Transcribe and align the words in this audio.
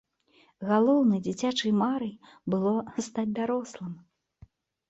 Галоўнай 0.69 1.19
дзіцячай 1.27 1.71
марай 1.83 2.11
было 2.55 2.73
стаць 3.09 3.29
дарослым. 3.41 3.93